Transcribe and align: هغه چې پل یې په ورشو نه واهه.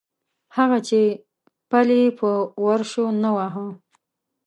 هغه 0.57 0.77
چې 0.87 0.99
پل 1.69 1.87
یې 1.99 2.03
په 2.19 2.29
ورشو 2.65 3.05
نه 3.23 3.29
واهه. 3.35 3.67